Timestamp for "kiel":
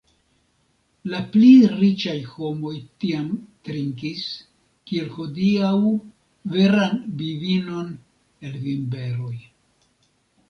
4.91-5.11